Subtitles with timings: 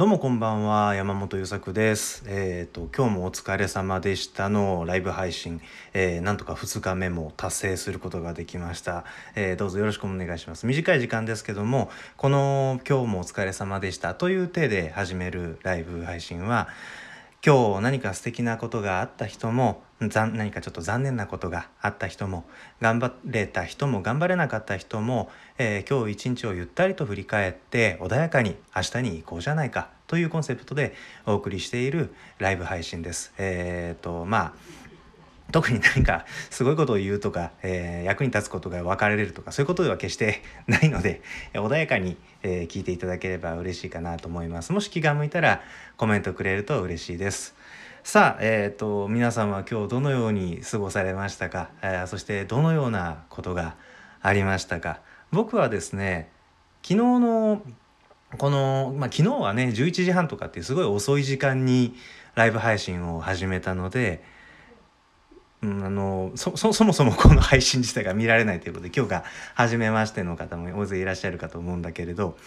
[0.00, 2.22] どうもこんばんは山本優作です。
[2.26, 4.86] えっ、と今日もお疲れ様でしたの。
[4.86, 5.60] ライブ配信、
[5.92, 10.66] えー、なんとか2日目も達成することができました、えー、どうぞよろしくお願いします。
[10.66, 16.68] 短い時間ですけどもこの今日もお疲れ様でしたという体で始めるライブ配信は
[17.42, 22.44] 今日何か素敵なことがあった人も何かちょっと残念なことがあった人も
[22.82, 30.94] 頑張れた人も頑張れなかった人も、えー、今日一日をゆったりと振り返って穏やかに明日に行こうじゃないかというコンセプトで
[31.24, 33.32] お送りしているライブ配信です。
[33.38, 34.52] えっ、とまあ
[35.52, 41.22] 特に何かすごいことを言うとか、えー、役に立つことが分かれるとかそういうことでは決して ないので
[41.54, 44.72] 穏やかに、えー、聞いていただければ嬉しいかなと思います。
[44.72, 45.62] もし気が向いたら
[45.96, 47.54] コメントくれると嬉しいです。
[48.02, 53.76] さあ、えーと、皆さんは今日どのように過ごされましたか、えー、そしてどのようなことが
[54.22, 55.00] ありましたか？
[55.32, 56.30] 僕はですね
[56.82, 57.62] 昨日の
[58.38, 61.94] この、まあ、昨日はね11時半とかっていうすごい遅い時間に
[62.34, 64.22] ライブ配信を始めたので
[65.62, 72.38] うん、あのそそもそもこの配信自体が見られないということで今日が初めましての方も大勢いらっしゃるかと思うんだけれど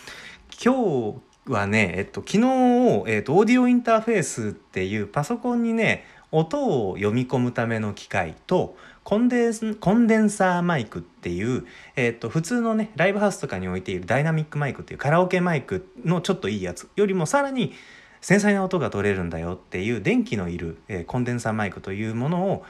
[0.64, 17.73] 今日はね、えっと、昨日、えっと、オーディオインターフェースっていうパソコンにね音を読み込むための機械とコンデンサーマイクっていう、えっと、普通のねライブハウスとかに置いているダイナミックマイクっていうカラオケマイクのちょっといいやつよりもさらに
[18.22, 22.66] 繊細な音が取れるんだよっていう電気のいる、えー、コンデンサーマイクというものを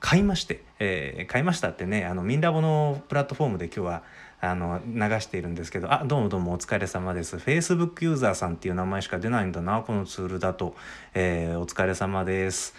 [0.00, 4.02] 買いまして、えー、買いましたってねあのミンラボのプラットフォームで今日は
[4.40, 7.36] あの流しているんですけどあどうもどうもお疲れ様です。
[7.36, 10.74] Facebook ユーザーさんっていう名前しか出ないんだなこのツールだと、
[11.12, 12.74] えー、お疲れ様です。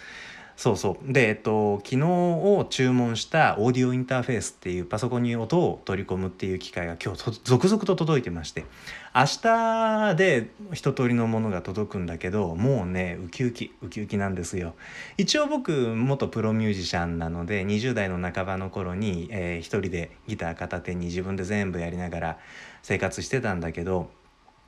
[0.56, 1.12] そうそう。
[1.12, 8.64] でえっと昨日を注文したオーディオインターフェースっていうパソコンに音を取り込むっていう機械が今日続々と届いてまして
[9.14, 14.74] 明日で一通りのものが届くんだけどもうねウキウキウキウキなんですよ。
[15.16, 22.38] 一応僕元プロミュージシャンなので20代の半ばの頃に、えー、一人でギター片手に自分で全部やりながら
[22.82, 24.10] 生活してたんだけど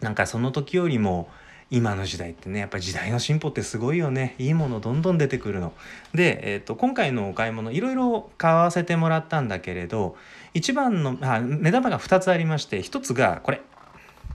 [0.01, 1.29] なんかその時よりも
[1.71, 4.35] 今の時代ってねやっぱり時代の進歩ってすごいよね。
[4.39, 5.73] いいものどんどん出てくるの。
[6.15, 10.17] で、えーと、今回のお買い物いろいろ買わせてもらったんだけれど
[10.53, 13.61] 一番のあ目玉が2つありまして1つがこれ。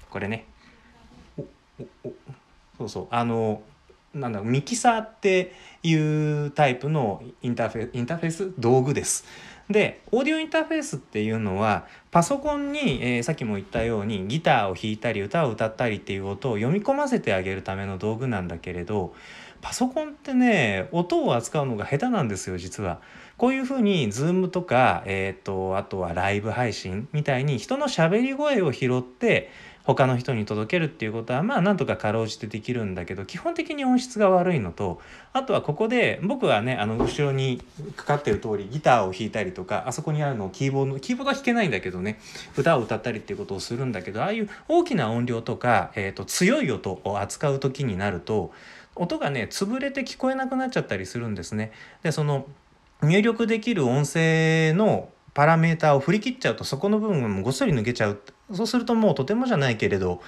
[0.10, 0.46] これね。
[1.38, 1.42] お
[2.04, 2.14] お
[2.78, 3.08] そうそう。
[3.12, 3.62] あの
[4.14, 5.54] なんだミキサーって
[5.84, 9.26] いうタイプのインターフェインターフェース道具です。
[9.70, 19.14] でオーディオインターフェースっていうのはパソコンに、えー、さっきも言ったようにギターを弾いたり歌を歌ったりっていう音を読み込ませてあげるための道具なんだけれど
[19.62, 23.02] パソコンってね音を扱うのが下手なんですよ実は。
[23.38, 29.50] こういうふうに Zoom とか、えーと、あとはライブ配信みたいに人のしゃべり声を拾って
[29.96, 35.02] 他の人に届けるっていうことはまあなんとかかろうじてできるんだけど基本的に音質が悪いのと
[35.34, 37.60] あとはここで僕はねあの後ろに
[37.96, 42.20] かかってる通りギターを弾いたりとかあそこにあるのキーボードキーボードは弾けないんだけどね
[42.56, 48.52] 歌を歌ったりっていうことをするんだけどああいう大きな音量とか、えーと、強い音を扱う時になると
[48.96, 51.72] 音がね潰れて聞こえなくなっちゃったりするんですね。
[52.04, 52.46] でその
[53.02, 58.22] 入力できる音声のパラメーターを振り切っちゃうとそこの部分がもごっそり抜けちゃう
[58.54, 60.22] そうするともうとてもじゃないけれど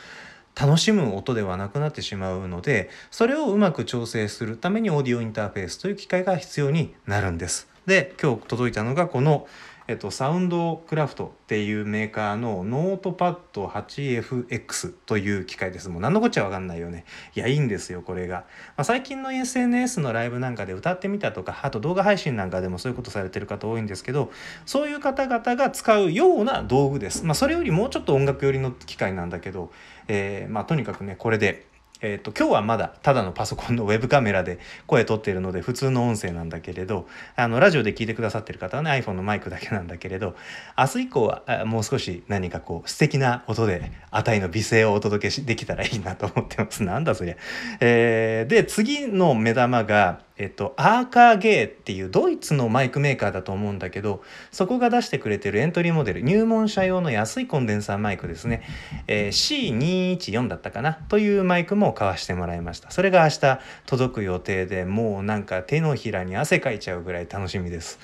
[0.59, 7.68] 楽しむ音ではなくなってしまうのでそれをうまく調整するためにオーディオインターフェースという機械が必要になるんです。
[7.86, 9.48] で今日届いたのがこの
[9.88, 15.90] えっと、 Soundcraft っていうメーカーのノートパッド 8FX という機械です。
[15.90, 17.06] もう何のこっちゃわかんないよね。
[17.36, 18.46] いや、いいんですよ、これが。
[18.78, 24.31] まあ、最近の SNS のライブなんかで歌ってみたとか、あと動画配信なんかでもそういうことされてる方多いんですけど、
[24.66, 27.25] そういう方々が使うような道具です。
[27.25, 29.72] まあ、それよりもうちょっと音楽寄りの機械なんだけど、
[30.08, 31.71] えー、まあ、とにかくね、これで
[32.01, 40.35] えーと、今日はまだただのパソコンの ウェブカメラで声撮っているので普通の音声なんだけれどあのラジオで聞いてくださってる方はね iPhone のマイクだけなんだけれど
[40.78, 46.84] 明日以降はもう少し何かこう素敵な音で値の美声をお届けできたらいいなと思ってます。
[46.84, 47.35] なんだそりゃ、
[47.79, 58.64] えー、で次の目玉がえっと、アーカーゲーっていうドイツのマイクメーカーだと思うんだけどそこが出してくれてるエントリーモデル入門者用の安いコンデンサーマイクですね、
[59.08, 62.90] えー、C214 だったかなというマイクも買わしてもらいました。
[62.90, 67.99] それが明日届く予定でもうなんか手のひらに汗かいちゃうぐらい楽しみです。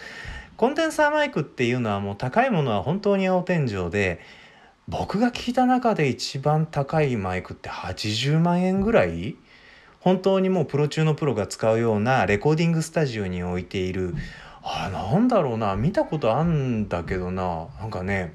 [0.57, 4.19] コンデンサーマイクっていうのはもう高いものは本当に青天井で
[4.87, 9.35] 僕が聞いた中で一番高いマイクって80万円ぐらい？
[9.99, 14.15] 本当にもうプロ中のプロが使うようなレコーディングスタジオに置いている。
[14.63, 15.75] あなんだろうな。
[15.75, 17.67] 見たことあんだけどな。
[17.79, 18.33] なんかね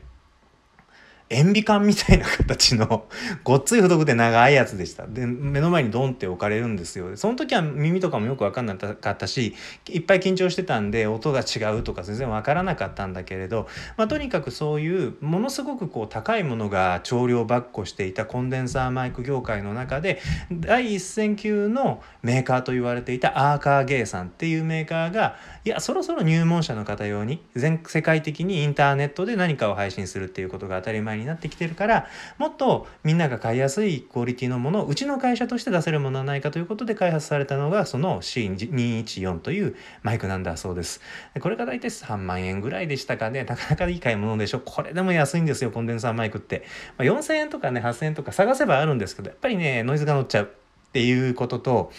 [1.33, 3.07] 塩ビ管みたいな形の
[3.45, 5.07] ごっつい太くて長いやつでした。
[5.07, 7.17] で、目の前にドンって置かれるんですよ。
[7.17, 9.55] その時は耳とかもよくわかんなかったし、
[9.89, 20.21] いっぱい緊張してたんで音が違うとか全然わからなかったんだけれど、まあ、とにかくそういうものすごくこう高いものが調量ばっこしていたコンデンサーマイク業界の中で
[20.51, 32.07] 第一線級のメーカーと言われていたアーカーゲーさんっていうメーカーがいやそろそろ入門者の方用に全世界的にインターネットで何かを配信するっていうことが当たり前にになってきてるから
[32.39, 41.01] もっとみんなが買いやすいクオリティのものをうちの会社として出せるものはないかということで開発されたのがその C214 というマイクなんだそうです。
[41.41, 43.45] これが大体3万円ぐらいでしたかね。
[43.45, 44.61] なかなかいい買い物でしょ。
[44.61, 46.65] これでも安いんですよコンデンサーマイクって、
[46.99, 50.49] まあ、4000円とかね8000円とか探せばあるんですけどやっぱりねノイズが乗っちゃうっ
[50.93, 51.93] ていうことと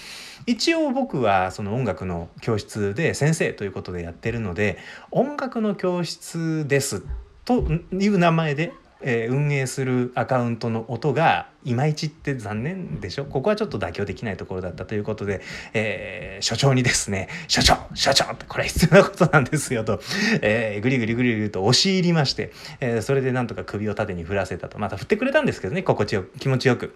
[0.46, 4.78] 一応僕はその音楽の教室で先生ということでやってるので
[5.10, 7.04] 音楽の教室です
[7.44, 8.74] という名前で
[9.04, 13.26] えー、運営するアカウントの音がいまいちって残念でしょ？
[13.26, 15.42] ここはちょっと妥協できないところだったということで、
[15.74, 20.02] えー、所長にですね「所長所長!」ってこれ必要なことなんですよと、
[20.42, 26.96] えー、グリグリグリグリと押し入りまして、えー、それでなんとか首を縦に振らせたとまた振ってくれたんですけどね心地よく気持ちよく。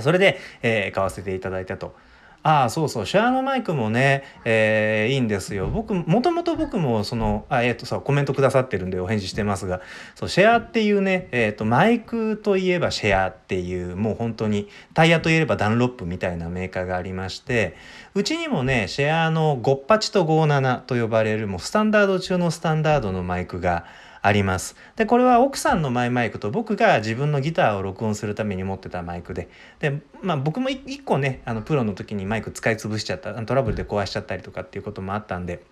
[0.00, 1.94] それで、えー、買わせていただいたと。
[2.42, 3.06] ああそうそう。
[3.06, 5.68] シェアのマイクもね、えー、いいんですよ。
[5.68, 9.80] 僕もともと僕もそのあえっ、ー、とさコメントくださってるんでお返事してますが。
[10.16, 17.76] そうシェアっていうね、えーと、マイクといえばシェアっていうもう本当にタイヤといえばダンロップみたいなメーカーがありまして
[18.14, 23.84] うちにもねシェアの58と57と呼ばれるもうスタンダード中のスタンダードのマイクが
[24.22, 24.76] あります。
[24.96, 29.48] で、これは奥さんのマイマイクと僕が自分のギターを録音するために持ってたマイクで、
[29.80, 35.64] で、まあ僕も一個ね、あのプロの時にマイク使い潰しちゃった、トラブルで壊しちゃったりとかっていうこともあったんで、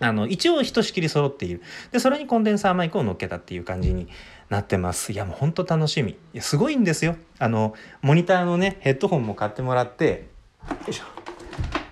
[0.00, 1.62] あの、一応ひとしきり揃っている。
[1.90, 4.08] で、それにコンデンサーマイクを乗っけたっていう感じに
[4.48, 5.12] なってます。
[5.12, 6.12] いや、もうほんと楽しみ。
[6.12, 7.16] いや、すごいんですよ。
[7.38, 10.28] あの、モニターのね、ヘッドホンも買ってもらって、
[10.68, 11.21] よいしょ。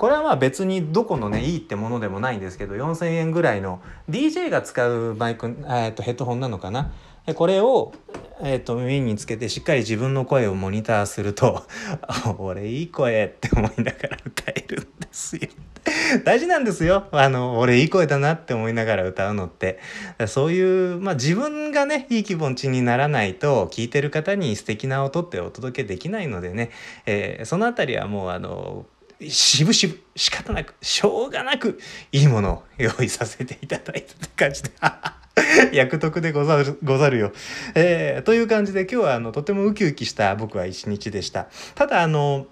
[0.01, 6.91] これはまあ別にどこのねいいってものでもないんですけど4,000円ぐらいの DJ が使うマイク、えー、とヘッドホンなのかな？
[7.35, 7.93] これを、
[8.41, 11.67] えー、と耳につけてしっかり自分の声をモニターすると
[12.39, 15.43] 「俺いい声」って思いながら歌えるんですよ。
[16.25, 17.05] 大事なんですよ。
[17.13, 19.79] あの、俺いい声だなって思いながら歌うのって。
[20.27, 26.71] そういう、まあ自分がね、いい気持ちにならないと、聴いてる方に素敵な音ってお届けできないのでね、
[27.07, 28.87] えー、そのあたりはもうあの、
[29.29, 31.79] しぶしぶ仕方なくしょうがなく
[32.13, 34.71] いいものを用意させていただいたって感じで。
[35.73, 37.33] 役得でござるござるよ、
[37.75, 41.49] えー、という感じで今日はあのとてもウキウキした僕は一日でした。
[41.75, 42.47] ただあの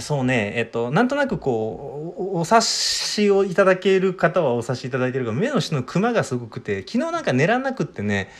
[0.00, 8.30] そうね、えっと、なんとなくこう、お察しをいただける方はお察しいただいてるが、目の下のクマがすごくて、昨日なんか寝らなくってね、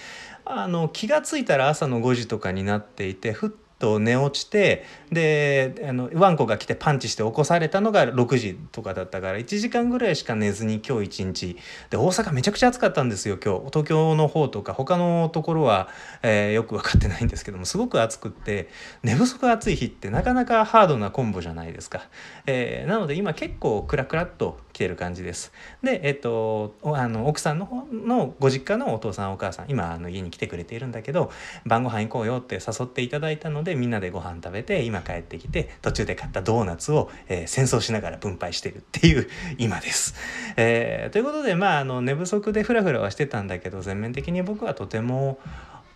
[0.46, 3.50] あの、気がついたら朝の5時とかになっていて、ふっ
[3.82, 11.56] と寝落ちてであのワンコが来てパンチして起こされたのが6時とかだったから1時間ぐらいしか寝ずに今日一日。
[11.90, 13.64] で大阪めちゃくちゃ暑かったんですよ今日。
[13.66, 15.88] 東京の方とか他のところは、
[16.22, 18.68] えー、よく分かってないんですけどもすごく暑くって
[19.02, 22.08] 寝不足暑い日ってなかなかハードなコンボじゃないですか、
[22.46, 25.52] えー、なので今結構クラクラっと来てる感じです。
[25.82, 31.32] でえっ、とあの奥さんの方のご実家のお父さんお母さん今あの家に来てくれているんだけど
[31.66, 40.14] 晩ご飯行こうよって誘っていただいたのででみんなでご飯食べて今帰ってきて途中で買ったドーナツを、えー、戦争しながら分配してるっていう 今です。
[40.56, 45.38] えー、ということでまああの寝不足でフラフラはしてたんだけど全面的に僕はとても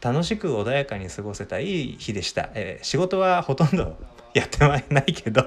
[0.01, 2.49] 楽しく穏やかに過ごせたいい日でした。
[2.55, 3.99] えー、仕事はほとんど
[4.33, 5.47] やってはいないけど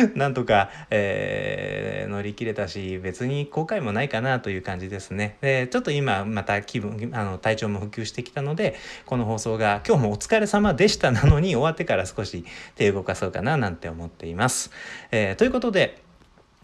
[0.14, 5.36] なんとか、えー、乗り切れたし別に後悔もないかなという感じですね。
[5.40, 14.70] でちょっと今また気分あの体調も復旧してきたのでこの放送が今日もお疲れ様でしたなのに終わってから少し手動かそうかななんて思っています。
[15.10, 16.05] えー、ということで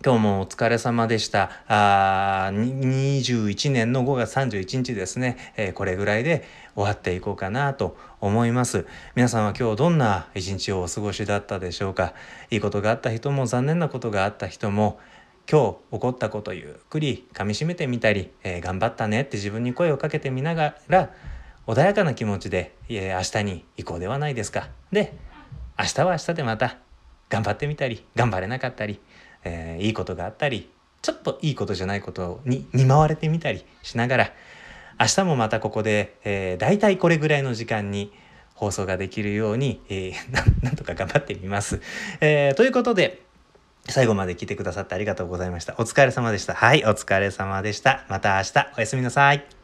[0.04, 1.62] 今日もお疲れ様でした。
[1.68, 6.44] あ21年の5月31日ですね、えー、これぐらいで
[6.75, 8.85] 終わっていこうかなと思います。
[9.14, 12.14] 皆さんは今日どんな一日をお過ごしだったでしょうか。
[12.50, 14.99] いいことがあった人も残念なことがあった人も
[15.49, 21.11] 今日起こったことゆっくり噛みしめてみたり、えー、頑張ったねって自分に声をかけてみながら
[21.68, 24.68] 穏やかな気持ちで、えー、明日に行こうではないですか。
[24.90, 25.14] で
[25.78, 26.78] 明日は明日でまた
[27.28, 28.99] 頑張ってみたり頑張れなかったり
[29.45, 30.71] えー、いいことがあったり
[31.03, 34.33] ちょっといいことじゃないことに見舞われてみたりしながら
[35.01, 38.13] 明日もまたここで、えー、大体これぐらいの時間に
[38.55, 40.15] 放送ができるように、えー、
[40.63, 41.81] なんとか頑張ってみます。
[42.21, 43.23] えー、ということで
[43.89, 45.75] 最後まで聞いてくださってありがとうございました。
[45.79, 46.55] お疲れ様でした。
[46.55, 48.05] はい、お疲れ様でした。
[48.09, 49.62] また明日おやすみなさい。